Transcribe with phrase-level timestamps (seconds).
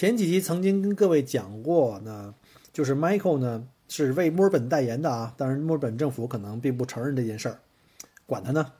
[0.00, 2.34] 前几集曾经跟各位讲过呢，
[2.72, 7.60] 就是 Michael 呢是为墨尔本代言的啊，当然墨尔本政府可能并不承认这件事儿，
[8.24, 8.72] 管他呢。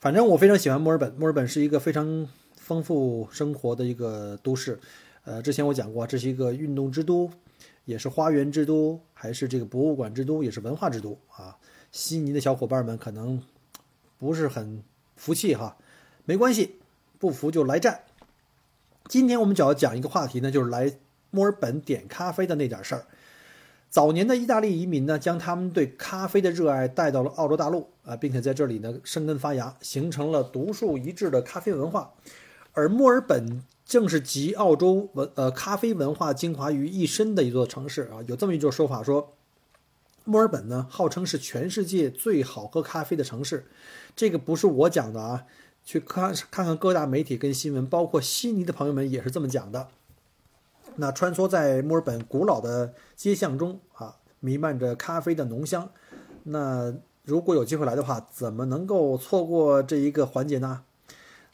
[0.00, 4.80] 反正我非常喜欢墨尔本，墨尔本是一个非常丰富生活的一个都市。
[5.22, 7.30] 呃，之前我讲过，这是一个运动之都，
[7.84, 11.56] 也是花园之都，还是这个博物馆之都，也是文化之都啊。
[11.92, 13.40] 悉尼的小伙伴们可能
[14.18, 14.82] 不是很
[15.14, 15.76] 服气哈，
[16.24, 16.80] 没关系，
[17.20, 18.00] 不服就来战。
[19.14, 20.92] 今天我们主要讲一个话题呢，就是来
[21.30, 23.06] 墨尔本点咖啡的那点事儿。
[23.88, 32.12] 早年的意大利移民呢，将他们对咖啡的热爱带到了澳洲大陆啊，并且在这里呢生根发芽，形成了独树一帜的咖啡文化。
[32.72, 38.18] 而墨尔本正是集澳洲文呃咖啡文化精华于一身的一座城市啊。
[38.26, 39.32] 有这么一种说法说，
[40.24, 43.66] 墨尔本呢号称是全世界最好喝咖啡的城市，
[44.16, 45.44] 这个不是我讲的啊。
[45.84, 49.88] 去看看看各大媒体跟新闻，包括悉尼的朋友们也是这么讲的。
[50.96, 55.90] 那穿梭在墨尔本古老的街巷中啊，弥漫着咖啡的浓香。
[56.44, 60.84] 那如果有机会来的话，怎么能够错过这一个环节呢？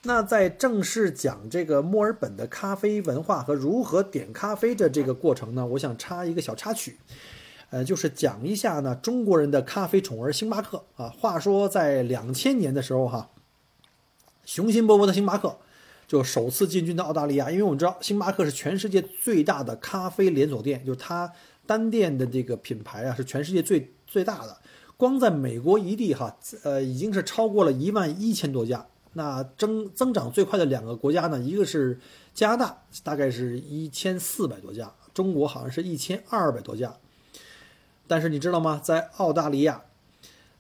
[0.02, 6.98] 那在正式讲这个墨尔本的咖啡文化和如何点咖啡的这个过程呢，我想插一个小插曲，
[7.70, 11.08] 呃，就是讲一下呢中国人的咖啡宠儿星巴克啊。
[11.08, 13.28] 话说在两千年的时候哈。
[14.44, 15.56] 雄心勃勃的星巴克
[16.06, 21.32] 就首次进军到澳大利亚，因为我们知道星巴克是全世界最大的咖啡连锁店，就是它
[21.66, 24.56] 单店的这个品牌啊是全世界最最大的。
[24.96, 28.86] 光在美国一地哈，呃，已经是超过了一万一千多家。
[29.12, 31.98] 那增增长最快的两个国家呢，一个是
[32.34, 36.94] 加拿大，大概是一千四百多家，中国好像是一千二百多家。
[38.06, 38.80] 但是你知道吗？
[38.82, 39.82] 在澳大利亚，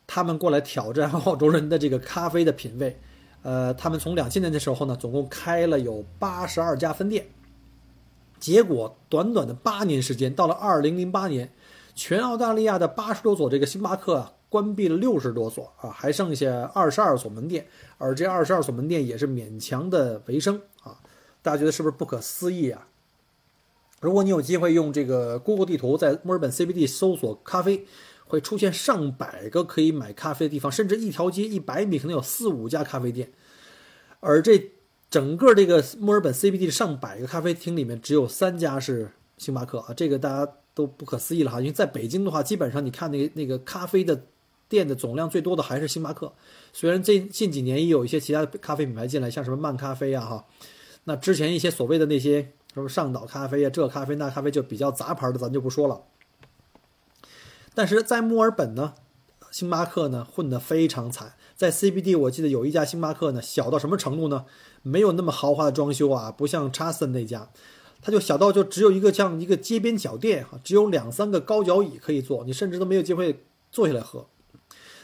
[0.06, 3.00] 他们过来挑战澳洲人的这个咖啡的品味。
[3.42, 7.26] 呃，他们从两千年的时候呢，总共开了有八十二家分店，
[8.38, 11.50] 结果短短的八年时间，到了二零零八年，
[11.94, 20.98] 全澳大利亚的八十多所这个星巴克啊关闭了六十多所啊，还剩下二十二所门店，而这二十二所门店也是勉强的维生啊，
[21.40, 22.86] 大家觉得是不是不可思议啊？
[24.00, 27.86] 如果你有机会用这个 Google 地图在墨尔本 CBD 搜索咖啡。
[28.30, 33.28] 会出现上百个可以买咖啡的地方，甚至一条街一百米可能有四五家咖啡店，
[34.20, 34.70] 而这
[35.10, 41.58] 整个这个墨尔本 CBD 的上百个咖啡厅里面，只有三家是星巴克啊，这个大家都不可思议了哈。
[41.58, 44.22] 因为在北京的话，基本上你看那个那个咖啡的
[44.68, 46.32] 店的总量最多的还是星巴克，
[46.72, 50.44] 虽然这近几年也有一些其他的咖啡品牌进来，像什么漫咖啡啊哈，
[51.04, 56.00] 那之前一些所谓的那些什么上岛咖啡啊，这咖啡那咖啡就比较杂牌的，咱就不说了。
[57.74, 58.94] 但是在墨尔本呢，
[59.50, 61.34] 星巴克呢混得非常惨。
[61.56, 64.46] 在 CBD，我记得有一家星巴克呢，小到什么程度呢？
[64.82, 67.50] 没有那么豪华的装修啊，不像查森那家，
[68.00, 74.26] 它就小到就只有一个像一个街边小店哈，只有两三个高脚椅可以坐，你甚至都没有机会坐下来喝。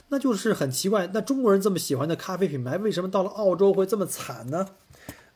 [0.09, 4.69] 那就是很奇怪，那中国人这么喜欢的咖啡品牌，为什么到了澳洲会这么惨呢？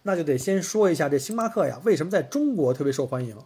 [0.05, 3.37] 那就得先说一下这星巴克呀，为什么在中国特别受欢迎？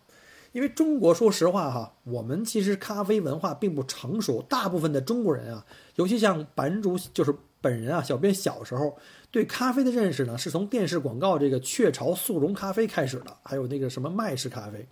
[0.55, 4.41] 因为中国，说实话哈，我们其实咖啡文化并不成熟。
[4.43, 5.67] 大部分的中国人啊，
[5.97, 8.97] 尤其像版主就是本人啊，小编小时候
[9.33, 14.87] 对咖啡的认识呢，是从电视广告这个雀巢速溶咖啡开始的，还有那个什么麦式咖啡。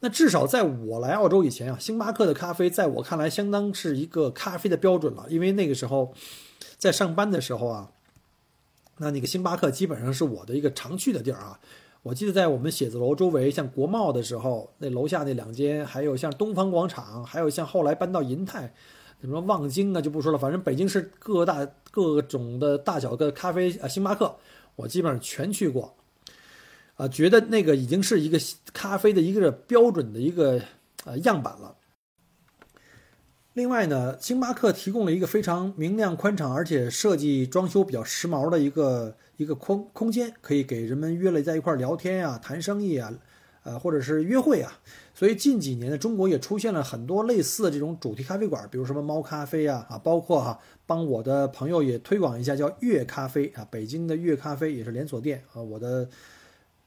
[0.00, 5.26] 那至少在我来澳洲以前啊，星巴克的咖啡在我看来相当是一个咖啡的标准了。
[5.28, 6.14] 因为那个时候
[6.78, 7.90] 在上班的时候啊，
[8.96, 11.60] 那那个星巴克基本上是我的一个常去的地儿啊。
[12.02, 18.72] 我记得在我们写字楼周围，像国贸的时候，那楼下那两间，还有像东方广场，还有像后来搬到银泰，
[19.20, 20.38] 什么望京啊，就不说了。
[20.38, 24.34] 反正北京市各大各种的大小的咖啡啊，星巴克，
[24.76, 25.94] 我基本上全去过，
[26.96, 28.38] 啊，觉得那个已经是一个
[28.72, 30.58] 咖啡的一个标准的一个
[31.04, 31.76] 呃样板了。
[33.54, 43.12] 另外呢，星巴克提供了一个非常明亮、宽敞，而且设计装修比较时髦的一个一个空空间，可以给人们约了在一块聊天呀、谈生意啊，
[43.64, 44.78] 呃，或者是约会啊。
[45.14, 56.08] 所以近几年呢，中国也出现了很多类似的这种主题咖啡馆，比如什么猫咖啡啊，啊，包括哈，帮我的朋友也推广一下，叫月咖啡啊，北京的月咖啡也是连锁店啊，我的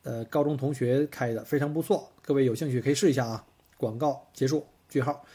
[0.04, 3.46] 呃高中同学开的，非常不错，各位有兴趣可以试一下啊。
[3.78, 5.26] 广告结束，句号。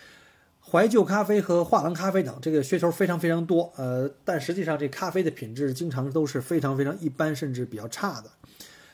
[0.71, 8.31] 怀旧咖啡和画廊咖啡等，这个噱头非常非常多，呃，但实际上这咖啡的品质经常都是非常非常一般，甚至比较差的。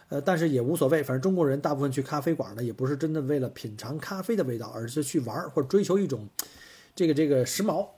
[0.08, 6.28] 呃，但是也无所谓，反正中国人大部分去咖啡馆呢，也不是真的为了品尝咖啡的味道，而是去玩或者追求一种
[6.94, 7.88] 这个这个时髦。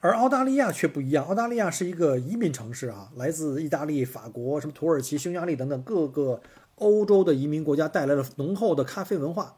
[0.00, 6.42] 而澳大利亚却不一样，澳大利亚是一个移民城市啊，来自意大利、法国、什么土耳其、匈牙利等等各个
[6.74, 9.56] 欧洲的移民国家带来了浓厚的咖啡文化。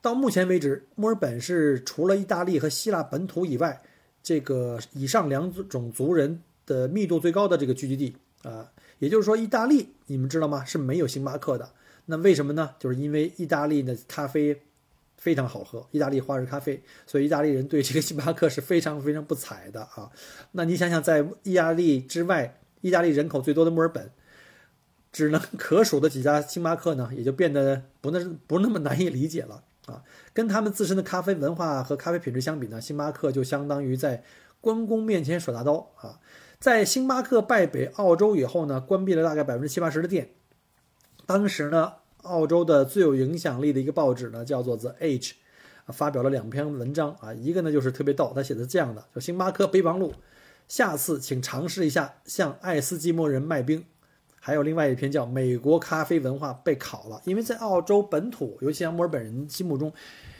[0.00, 3.82] 到目前为止，墨尔本是除了意大利和希腊本土以外，
[4.22, 8.70] 这个以上两种族人的密度最高的这个聚集地啊。
[8.98, 10.64] 也就是说，意大利你们知道吗？
[10.64, 11.70] 是没有星巴克的。
[12.06, 12.74] 那为什么呢？
[12.78, 14.60] 就是因为意大利的咖啡
[15.16, 20.10] 非常好喝，意大利花式咖啡，所以意大利人对这个星巴克是非常非常不睬的啊。
[20.52, 24.10] 那你想想，在意大利之外，意大利人口最多的墨尔本，
[25.12, 29.62] 只能 可数的几家星巴克呢，也就变得不那不那么难以理解了
[29.92, 30.02] 啊。
[30.32, 34.22] 跟他们自身的咖啡文化和咖啡品质相比呢，星巴克就相当于在
[34.60, 36.20] 关公面前耍大刀啊。
[36.58, 40.30] 在星巴克败北澳洲以后呢，关闭了大概百分之七八十的店。
[41.26, 41.92] 当时呢，
[42.22, 45.32] 澳洲的最有影响力的一个报纸呢，叫做 The Age，
[45.88, 50.14] 发表了两篇文章啊，一个呢就是特别逗，他写的这样的，叫星巴克备忘录，
[50.66, 53.84] 下次请尝试一下向爱斯基摩人卖冰。
[54.48, 59.92] 还有另外一篇叫美国咖啡文化被烤了，因为在澳洲本土，尤其像墨尔本人心目中，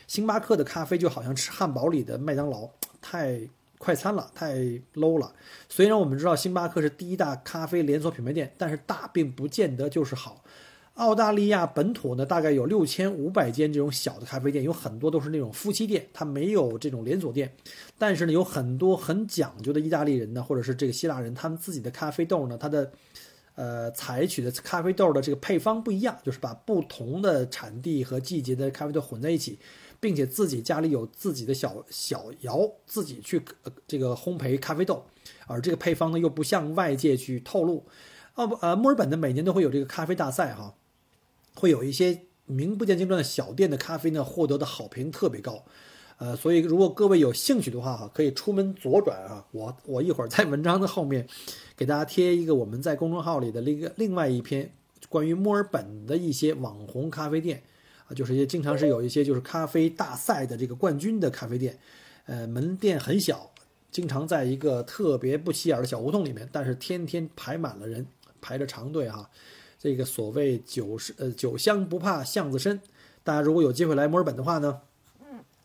[0.06, 2.69] 星巴克的咖啡就好像吃汉堡里的麦当劳，
[3.02, 3.40] 太。
[3.81, 4.56] 快餐了，太
[4.94, 5.32] low 了。
[5.69, 10.43] 虽然我们知道星巴克是第一大咖啡连锁品牌店，但是大并不见得就是好。
[10.94, 17.55] 澳大利亚本土呢，大概有六千五百间这种小的咖啡店，有很多都是那种夫妻店，它没有这种连锁店。
[17.96, 22.90] 但是呢，有很多很讲究的意大利人呢，或者是这个希腊人，他们自己的咖啡豆呢，它的
[23.58, 29.58] 呃采取的咖啡豆的这个配方不一样，就是把不同的产地和季节的咖啡豆混在一起。
[30.00, 33.43] 并且自己家里有自己的小小窑，自己去
[33.84, 35.05] 这个烘焙咖啡豆，
[35.49, 37.84] 而这个配方呢又不向外界去透露。
[38.37, 40.76] 哦不，呃，墨尔本呢每年都会有这个咖啡大赛哈，
[41.56, 45.64] 会有一些名不见经传的小店的咖啡呢获得的好评特别高。
[46.19, 51.26] 呃，所以如果各位有兴趣的话哈，可以出门左转啊，我我一会儿在文章的后面
[51.76, 54.70] 给大家贴一个我们在公众号里的另个另外一篇
[55.09, 57.62] 关于墨尔本的一些网红咖啡店。
[58.09, 61.79] 啊，就是一些经常是有一些就是咖啡大赛的这个冠军的咖啡店，
[62.25, 63.50] 呃，门店很小，
[63.91, 68.06] 经常在一个特别不起眼的小胡同里面，但是天天排满了人，
[68.41, 69.29] 排着长队哈。
[69.79, 72.81] 这个所谓酒是呃酒香不怕巷子深，
[73.23, 74.81] 大家如果有机会来墨尔本的话呢，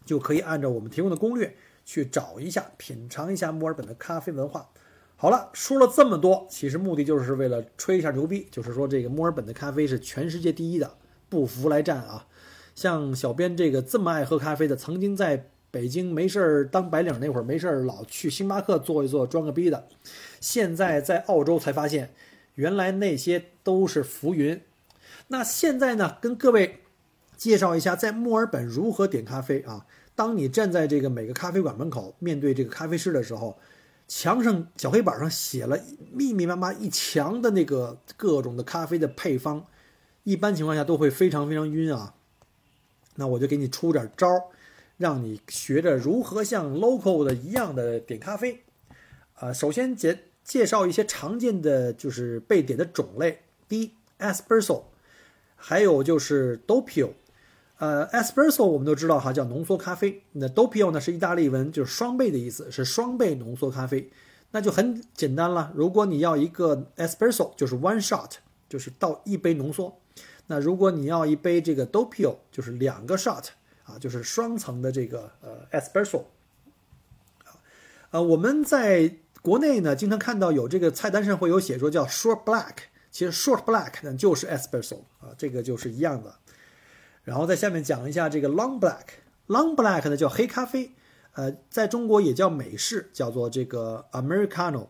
[0.06, 1.56] 就可以按照我们提供的攻略
[1.86, 4.70] 去找一下，品尝一下墨尔本的咖啡文化。
[5.16, 10.96] 好了，说了这么多，其实目的就是为了吹一下牛逼，就是说这个墨尔本的咖啡是全世界第一的，
[11.30, 12.28] 不服来战啊！
[12.76, 19.88] 像小编这个这么爱喝咖啡的，曾经在北京没事儿当白领那会儿没事儿老去星巴克坐一坐装个逼的，
[20.42, 22.14] 现在在澳洲才发现，
[22.56, 24.60] 原来那些都是浮云。
[25.30, 26.80] 那现在呢，跟各位
[27.44, 29.85] 介绍一下在墨尔本如何点咖啡啊。
[30.16, 33.59] 当你站在这个每个咖啡馆门口，面对这个咖啡师的时候，
[34.07, 35.78] 墙上小黑板上写了
[36.14, 39.66] 密密麻麻一墙的那个各种的咖啡的配方，
[40.23, 42.14] 一般情况下都会非常非常晕啊。
[43.16, 44.44] 那我就给你出点招儿，
[44.95, 48.64] 让你学着如何像 local 的一样的点咖啡。
[49.33, 53.40] 啊，首先介介绍一些常见的就是被点的种类。
[53.68, 54.83] 第一，espresso，
[55.57, 57.09] 还有就是 doppio。
[57.83, 60.23] 呃，espresso 我们都知道哈，叫浓缩咖啡。
[60.31, 64.09] 那 doppio 呢是意大利文，就是双倍的意思，是双倍浓缩咖啡。
[64.52, 68.30] 那就很简单了，如果你要一个 espresso，就是 one shot，
[68.69, 69.99] 就是倒一杯浓缩。
[70.47, 73.47] 那如果你要一杯这个 doppio，就是两个 shot
[73.83, 76.23] 啊，就是双层的这个呃 espresso
[77.44, 77.59] 啊，
[78.11, 82.75] 呃，我们在国内呢经常看到有这个菜单上会有写说叫 short black，
[83.11, 86.33] 其实 short black 呢就是 espresso 啊，这个就是一样的。
[87.23, 90.92] 然后在下面讲一下这个 long black，long black 呢叫黑咖啡，
[91.33, 94.87] 呃，在中国也叫美式，叫做这个 americano。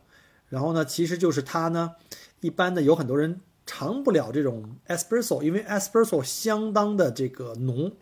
[0.49, 1.95] 然后呢，其实就是它呢，
[2.41, 3.41] 一般的有很多人。
[3.65, 7.93] 尝不了这种 espresso，因为 espresso 相当的这个浓，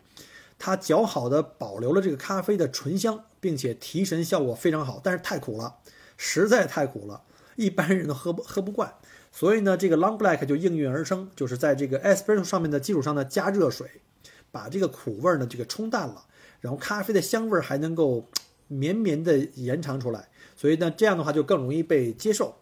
[0.58, 5.76] 它较好的保留了这个咖啡的醇香，并且提神效果非常好，但是太苦了，
[6.16, 7.22] 实在太苦了，
[7.54, 8.92] 一般人都喝不喝不惯。
[9.30, 13.88] 所以呢，这个 Long Black 就应运而生，就是在这个 Espresso 上面的基础上呢加热水，
[14.52, 16.24] 把这个苦味呢这个冲淡了，
[16.60, 18.28] 然后咖啡的香味还能够
[18.68, 22.54] 绵绵的延长出来，所以呢这样的话就更容易被接受。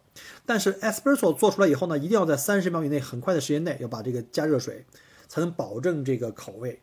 [0.45, 4.85] 但是 Espresso 做出来以后呢，一定要在三十秒以内，很快的时间内要把这个加热水，
[5.29, 6.81] 才能保证这个口味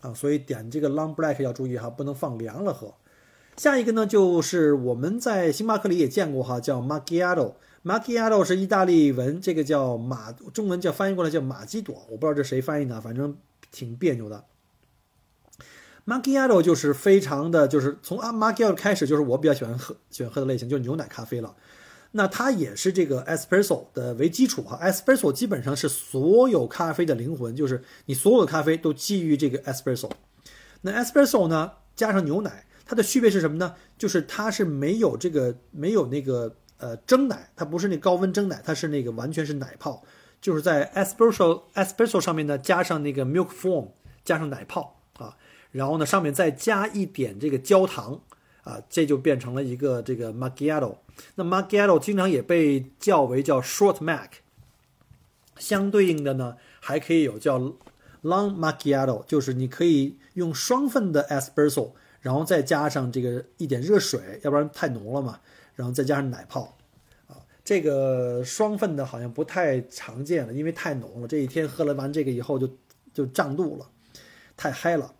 [0.00, 0.14] 啊。
[0.14, 2.94] 所以点这个 Long Black 要注意哈，不能放凉了喝。
[3.56, 7.54] 下一个呢，就是我们在星巴克里也见过哈，叫 Macchiato。
[7.84, 13.36] Macchiato 是意大利文，这个叫马，中文叫翻译过来叫马基朵，我不知道这谁翻译的，反正
[13.70, 14.44] 挺别扭的。
[16.06, 21.54] Macchiato 就是非常的，就是从啊 Macchiato 开始，就是我比较喜欢喝喜欢喝的类型，就是牛奶咖啡了。
[22.12, 30.10] 那它也是这个 espresso 的为基础哈，espresso 基本上是所有咖啡的灵魂，就是你所有的咖啡都基于这个 espresso。
[30.80, 33.74] 那 espresso 呢，加上牛奶，它的区别是什么呢？
[33.98, 40.02] 就是它是没有这个没有那个呃蒸奶，它不是那高温蒸奶，它是那个完全是奶泡，
[40.40, 43.88] 就是在 espresso espresso 上面呢加上那个 milk foam，
[44.24, 45.36] 加上奶泡啊，
[45.70, 48.20] 然后呢上面再加一点这个焦糖。
[48.64, 50.96] 啊，这就变成了一个这个 macchiato。
[51.36, 54.30] 那 macchiato 经常也被叫为叫 short mac。
[55.58, 57.58] 相对应的呢，还可以有叫
[58.22, 65.40] long macchiato，就是你可以用双份的 espresso，然后再加上这个一点热水，要不然太浓了嘛，
[65.74, 66.76] 然后再加上奶泡。
[67.68, 71.28] 这个双份的好像不太常见了，因为太浓了。
[71.28, 72.66] 这一天喝了完这个以后就
[73.12, 73.90] 就胀肚了，
[74.56, 75.12] 太嗨了。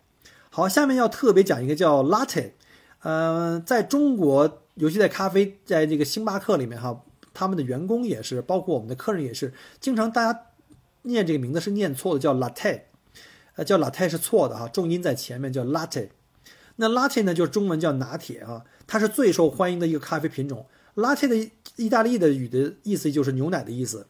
[0.49, 2.53] 好，下面要特别讲一个叫 latte。
[3.03, 7.03] 呃，在中国，尤其在咖啡，在这个星巴克里面哈，
[7.35, 10.47] 他们的员工也是，包括我们的客人也是，经常大家
[11.03, 12.81] 念这个名字是念错的，叫 latte，
[13.57, 16.09] 呃，叫 latte 是错的哈，重音在前面叫 latte。
[16.77, 20.65] 那 latte 呢，就是中文叫拿铁啊，它是最受欢迎的一个咖啡品种。
[20.99, 24.07] Latte 的意大利的语的意思就是牛奶的意思，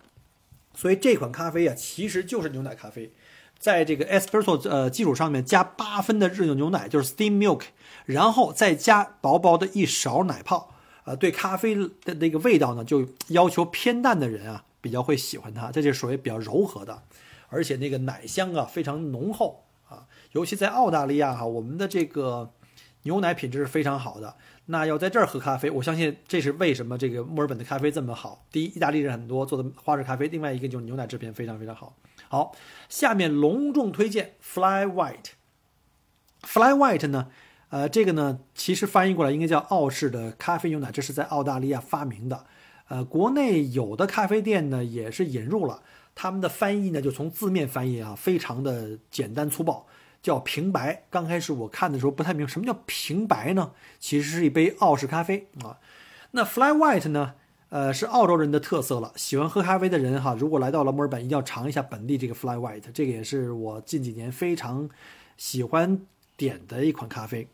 [0.75, 3.11] 所以这款咖啡啊，其实就是牛奶咖啡。
[3.59, 7.63] 在这个 espresso 呃基础上面加八分的热牛牛奶，就是 steam milk，
[8.05, 17.03] 然后再加薄薄的一勺奶泡，呃，对咖啡的那个味道呢，就要求偏淡的人啊比较会喜欢它，这就属于比较柔和的，
[17.49, 22.53] 而且那个奶香啊非常浓厚啊，尤其在澳大利亚哈，我们的这个
[23.03, 24.35] 牛奶品质是非常好的。
[24.65, 28.45] 那要在这儿喝咖啡，我相信这是为什么这个墨尔本的咖啡这么好。
[28.51, 31.95] 第一，意大利人很多做的花式咖啡；另外一个就是牛奶制品非常非常好。
[32.27, 32.55] 好，
[32.87, 35.31] 下面隆重推荐 Fly White。
[36.41, 37.29] Fly White 呢，
[37.69, 42.45] 呃，这个呢，其实翻译过来应该叫澳式的咖啡牛奶，这是在澳大利亚发明的。
[42.89, 45.81] 呃，国内有的咖啡店呢也是引入了，
[46.15, 49.85] 他们的翻译呢就从字面翻译啊，非常的简单粗暴，
[50.21, 51.03] 叫平白。
[51.09, 55.77] 刚开始我看的时候不太明什么叫平白呢，其实是一杯澳式咖啡啊。
[56.31, 57.35] 那 Fly White 呢？
[57.69, 59.13] 呃，是澳洲人的特色了。
[59.15, 62.91] 喜欢喝咖啡的人哈，如果来到了墨尔本，一定要尝一下本地这个 Fly White。
[62.91, 64.89] 这个也是我近几年非常
[65.37, 66.01] 喜欢
[66.35, 67.47] 点的一款咖啡。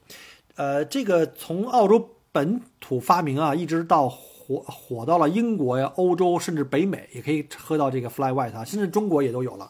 [0.56, 9.70] 呃，这个从澳洲本土发明啊，一直到火火到了英国呀、欧洲，甚至北美也可以喝到这个 Fly White 啊，甚至中国也都有了。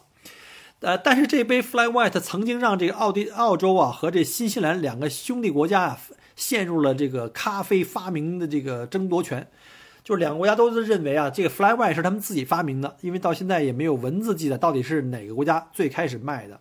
[0.82, 6.00] 呃，但是这杯 Fly White 曾经让这个奥地澳洲啊和这新西兰两个兄弟国家啊
[6.36, 9.48] 陷入了这个咖啡发明的这个争夺权。
[10.04, 16.60] 就是两个国家都是认为啊，这个 Fly White 是他们自己发明的，因为到现在也没有文字记载到底是哪个国家最开始卖的。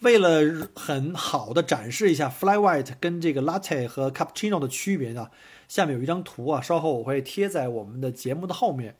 [0.00, 5.28] 为了很好的展示一下 Fly White 跟这个 Latte 和 Cappuccino 的区别呢，
[5.68, 8.96] 下面有一张图啊，稍后我会贴在我们的节目的后面。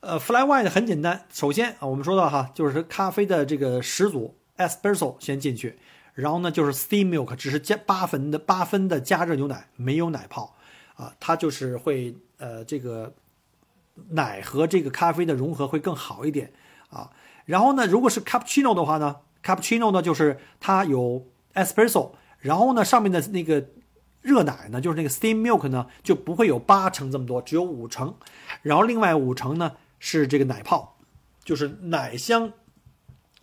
[0.00, 5.78] 呃，Fly White 很简单，首先啊，我们说到哈，就是咖啡的这个始祖 Espresso 先进去，
[6.14, 10.56] 然后呢就是 Steam Milk，只是加八分的八分的加热牛奶，没有奶泡。
[10.94, 13.14] 啊，它就是会呃，这个
[14.10, 16.52] 奶和这个咖啡的融合会更好一点
[16.88, 17.10] 啊。
[17.44, 23.66] 然后呢，如果是 cappuccino 的话呢，cappuccino 呢就是它有 espresso，然后呢上面的那个
[24.20, 28.14] 热奶呢，就是那个 steam milk 呢就不会有八成这么多，只有五成，
[28.62, 30.98] 然后另外五成呢是这个奶泡，
[31.44, 32.52] 就是奶香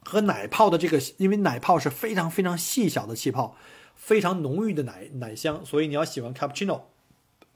[0.03, 3.55] 和奶泡的这个，因为奶泡是非常非常细小的气泡，
[3.95, 6.81] 非常浓郁的奶奶香，所以你要喜欢 cappuccino。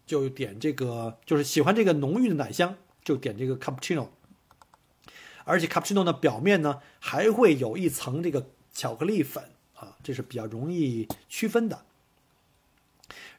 [0.06, 4.10] 就点这个，就是喜欢这个浓郁的奶香，就点这个 cappuccino。
[5.46, 11.86] 而且 cappuccino 呢，表面呢还会有一层这个巧克力粉啊，这是比较容易区分的。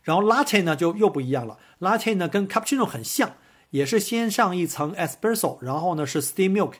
[0.02, 3.37] 然后 latte 呢就又不一样了，latte 呢跟 cappuccino 很像，
[3.73, 6.75] 也是先上一层 espresso，然后呢是 steam milk，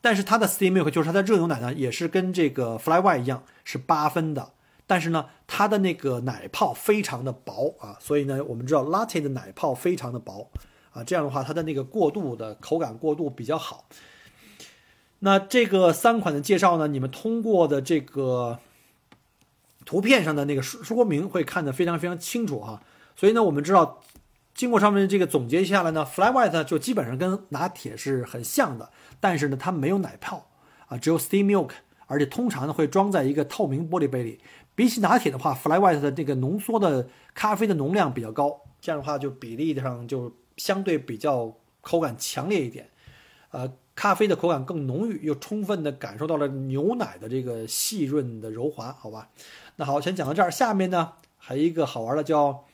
[0.00, 4.52] 但是它的 steam milk 就是它的热牛奶呢，也是跟这个 fly white 一样是八分的。
[4.84, 10.50] 但是呢，它的那个奶泡非常的薄啊，所以呢，我们知道 latte 的奶泡非常的薄
[10.92, 13.86] 啊，这样的话它的那个过渡的口感过渡比较好。
[15.20, 18.58] 那这个三款的介绍呢，你们通过的这个
[19.86, 22.82] 图片上的那个说说明会看得非常非常清楚哈。
[23.14, 24.00] 所以呢，我们知道
[24.54, 30.50] 经过上面这个总结下来呢，Fly White 就基本上跟拿铁是很像的，但是呢，它没有奶泡
[30.86, 31.70] 啊，只有 Steam Milk，
[32.06, 34.40] 而且通常呢会装在一个透明玻璃杯里。
[34.74, 42.88] 比起拿铁的话，Fly White 的这个浓缩的咖啡的浓量比较高，这样的话就比例上就相对比较口感强烈一点，
[43.50, 49.28] 呃，咖啡的口感更浓郁，又充分的感受到了牛奶的这个细润的柔滑，好吧？
[49.76, 52.64] 那好，先讲到这儿，下面呢还有一个好玩的叫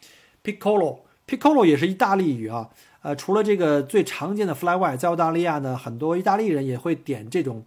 [0.44, 2.70] Piccolo Piccolo 也是意大利语啊，
[3.02, 7.64] 呃，除了这个最常见的 Fly White，在澳大利亚呢，很多意大利人也会点这种。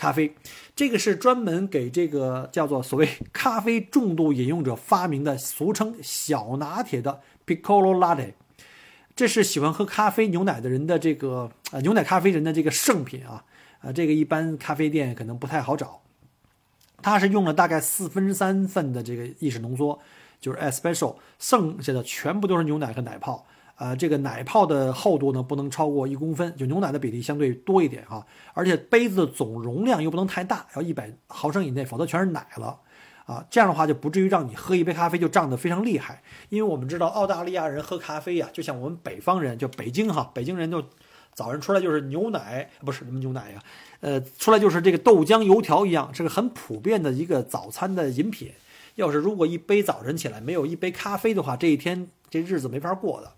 [0.00, 0.32] 咖啡，
[0.76, 8.34] 这个是专门给这个叫做所谓咖啡重度饮用者发明的，俗称小拿铁的 Piccolo Latte。
[9.16, 13.44] 这是喜欢喝咖啡牛奶的人的这个呃牛奶咖啡人的这个圣品啊
[13.80, 16.00] 啊，这个一般咖啡店可能不太好找。
[17.02, 19.98] 它是用了大概四分之三份的这个意式浓缩，
[20.40, 23.46] 就是 Espresso，剩下的全部都是牛奶和奶泡。
[23.76, 32.76] 呃，这个奶泡的厚度呢不能超过一公分，就牛奶的比例相对多一点哈，而且杯子的总容量又不能太大，要一百毫升以内，否则全是奶了，
[33.24, 36.20] 啊，这样的话就不至于让你喝一杯咖啡就胀得非常厉害。
[36.48, 40.82] 因为我们知道澳大利亚人喝咖啡呀，就像我们北方人，就北京哈，北京人就
[41.32, 43.62] 早上出来就是牛奶，不是什么牛奶呀，
[44.00, 48.50] 呃，出来就是这个豆浆油条一样，是个很普遍的一个早餐的饮品。
[48.98, 53.32] 要是如果一杯早晨起来没有一杯咖啡的话，这一天这日子没法过的。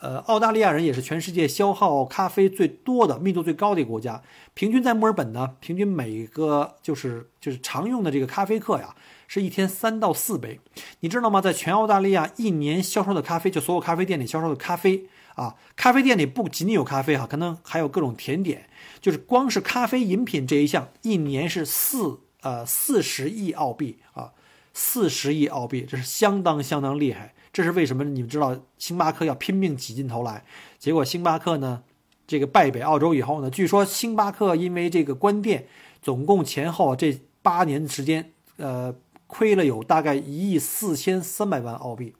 [0.00, 4.20] 呃，澳大利亚人也是全世界消耗咖啡最多的、密度最高的一个国家。
[4.52, 8.96] 平均在墨尔本呢，平均每个就是就是常用的这个咖啡客呀，
[9.28, 10.58] 是一天三到四杯。
[11.00, 11.40] 你知道吗？
[11.40, 18.68] 在全澳大利亚一年销售的咖啡，就所有咖啡店里销售的咖啡啊，咖啡店里不仅仅有咖啡哈，可能还有各种甜点。
[19.00, 24.32] 就是光是咖啡饮品这一项，一年是四呃四十亿澳币啊，
[24.78, 27.34] 四十亿澳币，这是相当相当厉害。
[27.50, 28.04] 这是为什么？
[28.04, 30.44] 你们知道，星巴克要拼命挤进头来，
[30.78, 31.82] 结果星巴克呢，
[32.26, 35.66] 这个败北澳洲以后呢，据说星巴克因为这个关店，
[36.02, 38.94] 总共前后这八年的时间，呃，
[39.26, 42.12] 亏了有大概一亿四千三百万澳币。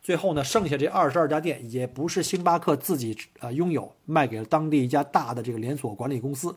[0.00, 6.54] 最后呢，剩下这二十二家店也不是星巴克自己呃拥有，卖给了当地一家大的这个连锁管理公司，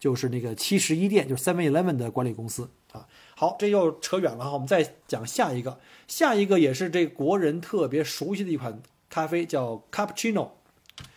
[0.00, 3.06] 就是那个七十一店，就是 Seven Eleven 的管理公司啊。
[3.40, 5.80] 好，这又扯远了哈，我们再讲下一个。
[6.06, 10.50] 下一个也是这国人特别熟悉的一款咖啡，叫 Cappuccino，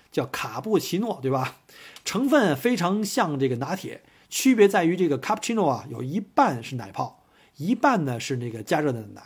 [0.09, 1.57] 叫卡布奇诺，对吧？
[2.05, 7.25] 成分非常像这个拿铁，区别在于这个 Cappuccino 啊，有一半是奶泡，
[7.57, 9.21] 一半呢是那个加热的奶，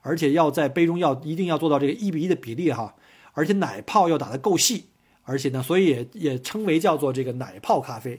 [0.00, 2.96] 而且要在杯中要一定要做到这个一比一的比例哈，
[3.34, 4.86] 而且奶泡要打得够细，
[5.22, 8.18] 而且呢，所以也也称为叫做这个奶泡咖啡。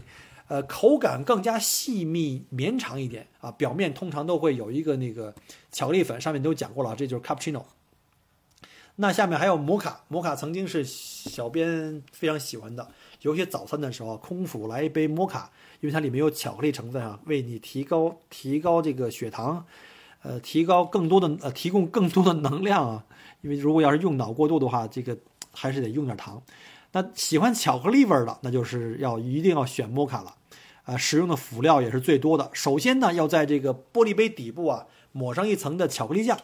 [0.52, 5.34] 呃，口感更加细密绵长一点啊，表面通常都会有一个那个
[5.72, 7.64] 巧克力粉，上面都讲过了，这就是 cappuccino。
[8.98, 12.86] 那下面还有摩卡，摩卡曾经是小编非常喜欢的，
[13.22, 19.66] 尤其早餐的时候，空腹来一杯摩卡，因为它里面有巧克力成分啊，为你提高提高这个血糖，
[20.22, 23.06] 呃，提高更多的呃，提供更多的能量啊，
[23.40, 25.18] 因为如果要是用脑过度的话，这个
[25.54, 26.44] 还是得用点糖。
[26.92, 30.36] 那喜欢巧克力味儿的，那就是要一定要选摩卡了。
[30.84, 32.50] 啊，使用的辅料也是最多的。
[32.54, 36.38] 首先呢，要在这个玻璃杯底部啊抹上一层的巧克力酱。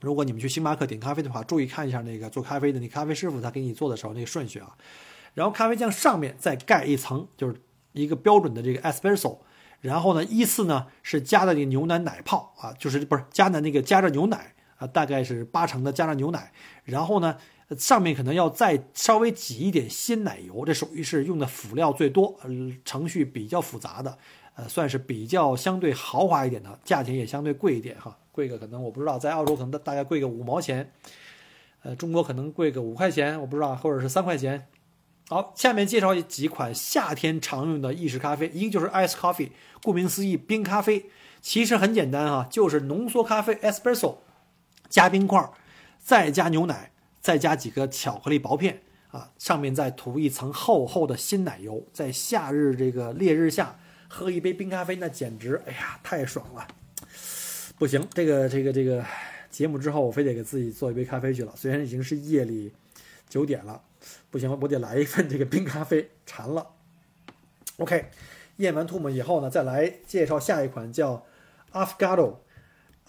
[0.00, 4.76] 如果你们去星巴克点咖啡的话，注意看一下那个做咖啡的那咖啡师傅他给你做的时候那个顺序啊。
[5.34, 7.54] 然后咖啡酱上面再盖一层，就是
[7.92, 9.38] 一个标准的这个 espresso。
[9.80, 16.52] 然后呢，依次呢是加的那个牛奶奶泡啊，就是不是加的那个加热牛奶啊，大概是八成的加热牛奶。
[16.84, 17.36] 然后呢。
[17.78, 22.50] 上面可能要再稍微挤一点鲜奶油，这属于是用的辅料最多，呃，
[22.84, 24.18] 程序比较复杂的，
[24.54, 30.92] 呃，算是比较相对豪华一点的，价钱也相对贵一点哈，贵个可能我不知道，在澳洲可能大概贵个五毛钱，
[31.82, 34.66] 呃，中国可能贵个五块钱，我不知道，或者是三块钱。
[35.28, 41.06] 好，下面介绍几款夏天常用的意式咖啡，一个就是 ice coffee，顾名思义，冰咖啡，
[41.40, 44.16] 其实很简单哈，就是浓缩咖啡 espresso，
[44.88, 45.48] 加冰块，
[46.00, 46.90] 再加牛奶。
[47.20, 48.80] 再加几个巧克力薄片
[49.10, 53.78] 啊，上面再涂一层厚厚的鲜奶油，在夏日这个烈日下
[54.08, 56.66] 喝一杯冰咖啡，那简直哎呀太爽了！
[57.78, 59.04] 不行，这个这个这个
[59.50, 61.52] 节目之后，我非得给自己做一杯咖啡去了。
[61.56, 62.72] 虽然已经是夜里
[63.28, 63.82] 九点了，
[64.30, 66.66] 不行，我得来一份这个冰咖啡，馋了。
[67.78, 68.10] OK，
[68.56, 71.24] 咽完吐沫以后呢，再来介绍下一款叫
[71.72, 72.36] Afgado。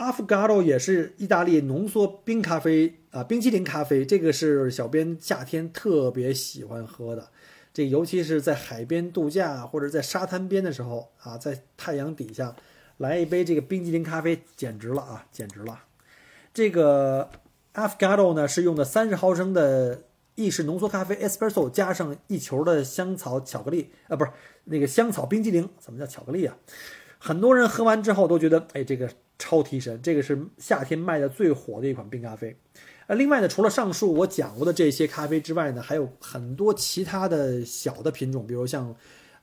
[0.02, 7.30] Affogato 也是意大利浓缩冰咖啡啊，冰淇淋咖啡，这个是小编夏天特别喜欢喝的。
[7.72, 12.56] 这尤其是在海边度假或者在沙滩边的时候啊，在太阳底下
[12.98, 15.84] 来一杯这个冰激凌咖啡，简直了啊，简直了！
[16.52, 17.30] 这个
[17.76, 20.02] Affogato 呢是用的三十毫升的
[20.34, 24.32] 意式浓缩咖啡 Espresso，加上一球的香草巧克力啊，不是
[24.64, 26.58] 那个香草冰激凌，怎么叫巧克力啊？
[27.22, 29.08] 很多人喝完之后都觉得，哎，这个。
[29.44, 32.56] 超提神，这个是夏天卖的最火的一款冰咖啡。
[33.08, 38.96] 呃，另外呢，除了上述我讲过的这些咖啡之外呢，还有很多其他的小的品种，比如像，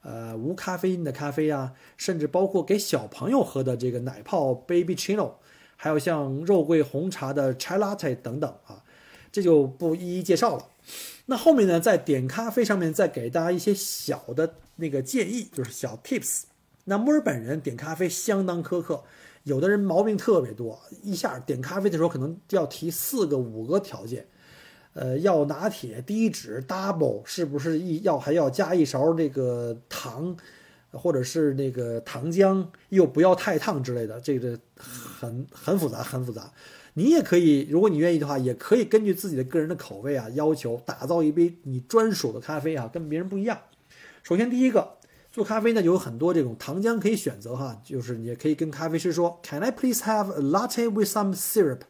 [0.03, 5.33] 呃，无咖啡因的咖啡啊，甚至包括给小朋友喝的这个奶泡 Baby Chino，
[5.75, 8.85] 还有像肉桂红茶的 Chai Latte 等等啊，
[9.33, 10.69] 这就不一一介绍了。
[11.27, 16.45] 那后面呢，在点咖啡上面再给大家一些小的那个建议，就是小 Tips。
[16.89, 19.05] 那墨尔本人点咖啡相当苛刻。
[19.45, 24.27] 有的人毛病特别多，一下点咖啡的时候可能要提四个五个条件，
[24.93, 30.37] 呃，要拿铁、低脂、double，是不是一要还要加一勺这个糖，
[30.91, 36.53] 或者是那个糖浆，又不要太烫之类的，这个很很复杂，很复杂。
[36.95, 43.59] 你也可以，如果你愿意的话，也可以根据自己的个人的口味啊，要求打造一杯你专属的咖啡啊，跟别人不一样。
[44.23, 44.98] 首先第一个。
[45.31, 51.81] 做咖啡呢，有很多这种糖浆可以选择哈，就是你也可以跟咖啡师说，Can I please have a latte with some syrup？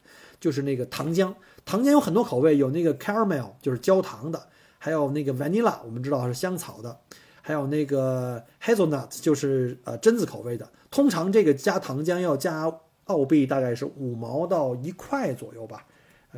[0.40, 1.35] 就是那个糖浆。
[1.64, 4.48] 糖浆有很多口味，有那个 caramel，就是焦糖的，
[4.79, 6.98] 还有那个 vanilla，我们知道是香草的，
[7.40, 10.68] 还有那个 hazelnuts 就是呃榛子口味的。
[10.90, 12.72] 通常这个加糖浆要加
[13.05, 15.87] 澳币大概是五毛到一块左右吧，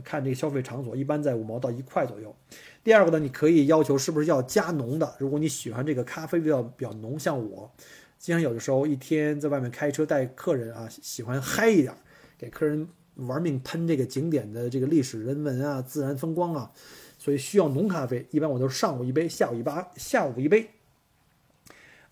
[0.03, 2.35] 看这个消费场所，一般在五毛到一块左右。
[2.83, 5.15] 第二个呢，你可以要求是不是要加浓的？
[5.19, 7.71] 如果你喜欢这个咖啡比较比较浓，像我，
[8.19, 11.95] 经常有的时候一天在外面开车带客人啊，喜欢嗨一点，
[12.39, 16.71] 给客人玩命喷这个景点的这个历史人文啊、自然风光啊，
[17.19, 18.27] 所以需要浓咖啡。
[18.31, 20.71] 一般我都是上午一杯，下午一杯，下午一杯。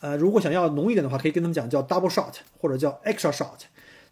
[0.00, 3.62] 呃，如果想要浓一点的话，可以跟他们讲叫 double shot 或者叫 extra shot。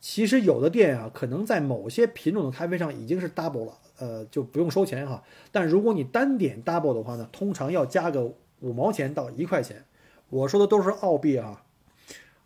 [0.09, 3.73] 其实有的店啊，可能在某些品种的咖啡上已经是 double 了。
[3.99, 5.21] 呃，就不用收钱哈。
[5.51, 9.85] 但如果你单点 double 的话呢，通常要加个五毛钱到一块钱。
[10.29, 11.65] 我说的都是澳币啊。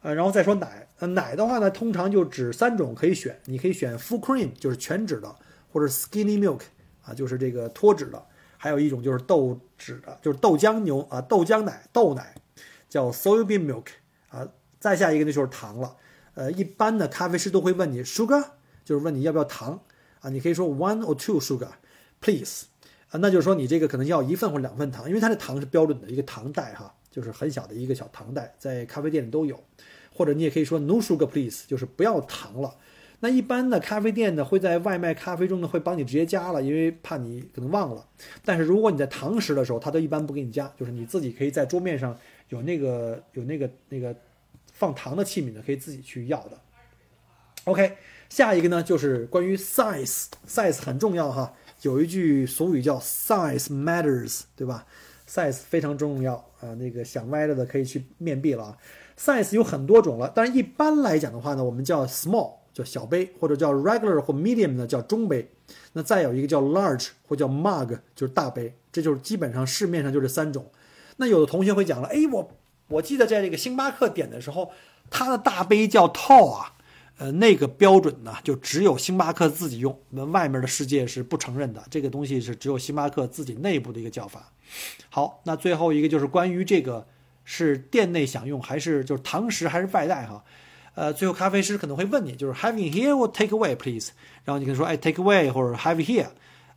[0.01, 5.37] 呃，然后再说奶，呃，奶的话呢，通常就只三种可以选，你可以选 full cream，就是全脂的，
[5.71, 6.63] 或者 skinny milk，
[7.05, 8.25] 啊，就是这个脱脂的。
[8.57, 12.35] 还有一种就是豆脂的，就是豆浆牛啊，豆浆奶，豆奶，
[12.89, 13.89] 叫 soybean milk，
[14.31, 15.95] 啊，再下一个呢就是糖了。
[16.41, 18.43] 呃，一般的咖啡师都会问你 sugar，
[18.83, 19.79] 就是问你要不要糖。
[20.21, 21.69] 啊，你可以说 one or two sugar,
[22.19, 22.65] please，
[23.11, 29.63] 啊，那就是说你这个可能要一份或者两份糖，因为它的糖是标准的一个糖袋哈，就是很小的一个小糖袋，在咖啡店里都有。
[30.15, 32.75] 或者你也可以说 no sugar, please，就是不要糖了。
[33.21, 38.07] 那一般的咖啡店呢，会在外卖咖啡中呢会帮你直接加了，因为怕你可能忘了。
[38.43, 42.17] 但是如果你在堂食的时候，他都一般不给你加，就是你自己可以在桌面上
[42.49, 44.17] 有那个有那个那个
[44.81, 46.59] 放糖的器皿呢，可以自己去要的。
[47.65, 47.99] OK。
[48.31, 51.53] 下一个呢，就是关于 size，size 很重要哈。
[51.83, 54.87] 有一句俗语叫 size matters，对吧
[55.29, 56.73] ？size 非常重要啊。
[56.75, 58.79] 那个想歪了的可以去面壁了啊。
[59.19, 65.51] size 有很多种了，但是一般来讲的话呢，我们叫 small，叫小杯，或者叫 regular 或 medium 呢，叫中杯。
[65.95, 68.73] 那再有一个叫 large 或叫 mug，就是大杯。
[68.93, 70.71] 这就是基本上市面上就这三种。
[71.17, 72.49] 那有的同学会讲了，哎，我
[72.91, 74.71] 我记得在这个星巴克点的时候，
[75.09, 76.75] 它的大杯叫 tall 啊。
[77.19, 81.85] 呃，那个标准呢，就只有星巴克自己用，那外面的世界是不承认的。
[81.91, 84.51] 这个东西是只有星巴克自己内部的一个叫法。
[85.11, 87.07] 好，那最后一个就是关于这个
[87.45, 90.43] 是店内享用还是就是堂食还是外带哈？
[90.95, 94.13] 呃，最后咖啡师可能会问你，就是 having here or take away please？
[94.45, 96.29] 然后你可以说哎 take away 或者 have here。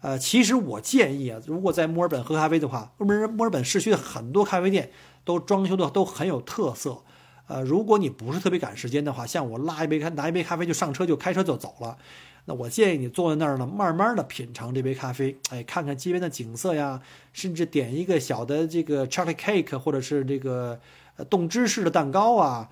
[0.03, 4.91] 呃，其实我建议啊，如果在墨尔本喝咖啡的话，墨尔墨尔本市区的很多咖啡店
[5.23, 7.03] 都装修的都很有特色。
[7.47, 11.97] 呃，如果你不是特别赶时间的话，像我拉一杯咖，拿一杯咖啡就上车就开车就走了，
[12.43, 20.81] 那我建议你坐在那儿呢，慢慢的品尝这杯咖啡，哎，看看街边的景色呀，甚至点一个小的这个 chocolate cake 或者是这个
[21.29, 22.69] 冻芝士的蛋糕啊，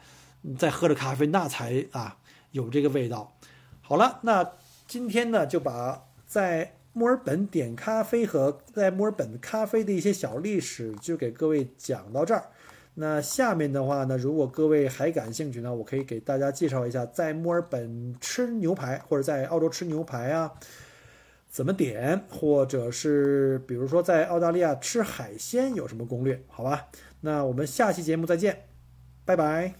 [0.57, 2.17] 再喝着咖啡，那才啊
[2.51, 3.33] 有这个味道。
[3.81, 4.51] 好了，那
[4.85, 12.43] 今天呢就把在墨尔本点咖啡和在墨尔本咖啡的一些小历史就给各位讲到这儿。
[12.95, 20.51] 那下面的话呢，如果各位还感兴趣呢，我可以给大家介绍一下，在墨尔本吃牛排或者在澳洲吃牛排啊，
[21.47, 26.43] 怎么点，或者是比如说在澳大利亚吃海鲜有什么攻略？
[26.49, 26.87] 好吧，
[27.21, 28.65] 那我们下期节目再见，
[29.23, 29.73] 拜拜。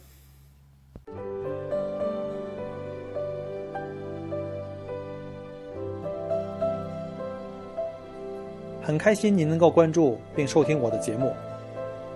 [8.81, 11.33] 很开心您能够关注并收听我的节目。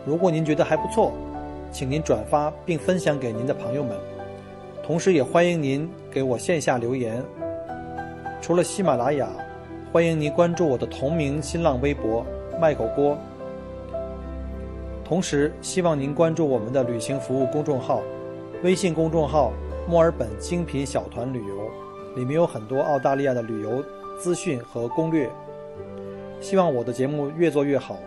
[0.04, 1.12] 如果您觉得还不错，
[1.71, 3.95] 请您转发并分享给您的朋友们。
[4.84, 7.23] 同时，也欢迎您给我线下留言。
[8.41, 9.30] 除了喜马拉雅，
[9.91, 12.25] 欢迎您关注我的同名新浪微博
[12.60, 13.17] “麦狗锅”。
[15.06, 18.01] 同时，希望您关注我们的旅行服务公众号，
[18.63, 19.51] 微信公众号
[19.88, 21.56] “墨尔本精品小团旅游”，
[22.15, 23.84] 里面有很多澳大利亚的旅游
[24.19, 25.30] 资讯和攻略。
[26.39, 28.00] 希望我的节目越做越好。